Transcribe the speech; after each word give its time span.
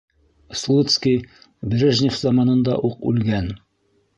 Слуцкий 0.61 1.17
Брежнев 1.73 2.17
заманында 2.23 2.81
уҡ 2.91 3.07
үлгән. 3.13 3.53